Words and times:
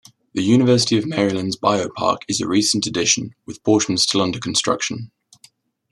The 0.33 0.41
University 0.41 0.97
of 0.97 1.05
Maryland's 1.05 1.55
BioPark 1.57 2.21
is 2.27 2.41
a 2.41 2.47
recent 2.47 2.87
addition, 2.87 3.35
with 3.45 3.61
portions 3.61 4.01
still 4.01 4.23
under 4.23 4.39
construction. 4.39 5.11